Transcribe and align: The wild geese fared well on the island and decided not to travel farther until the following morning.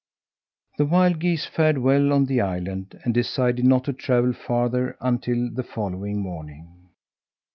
The 0.79 0.85
wild 0.85 1.19
geese 1.19 1.45
fared 1.45 1.77
well 1.77 2.11
on 2.11 2.25
the 2.25 2.41
island 2.41 2.99
and 3.03 3.13
decided 3.13 3.63
not 3.65 3.83
to 3.83 3.93
travel 3.93 4.33
farther 4.33 4.97
until 4.99 5.51
the 5.51 5.61
following 5.61 6.23
morning. 6.23 6.89